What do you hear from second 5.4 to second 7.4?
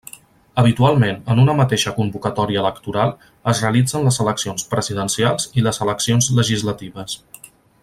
i les eleccions legislatives.